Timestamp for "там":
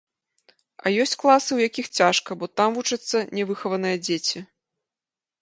2.63-2.69